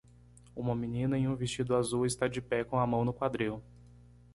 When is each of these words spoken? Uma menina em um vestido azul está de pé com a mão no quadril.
Uma 0.55 0.75
menina 0.75 1.15
em 1.15 1.27
um 1.27 1.35
vestido 1.35 1.75
azul 1.75 2.07
está 2.07 2.27
de 2.27 2.41
pé 2.41 2.63
com 2.63 2.79
a 2.79 2.87
mão 2.87 3.05
no 3.05 3.13
quadril. 3.13 3.61